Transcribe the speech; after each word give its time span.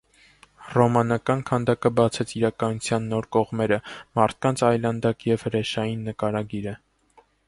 Ռոմանական 0.75 1.41
քանդակը 1.49 1.91
բացեց 1.99 2.31
իրականության 2.39 3.05
նոր 3.11 3.27
կողմերը՝ 3.37 3.79
մարդկանց 4.21 4.63
այլանդակ 4.71 5.27
եւ 5.33 5.45
հրեշային 5.49 6.03
նկարագիրը։ 6.09 6.75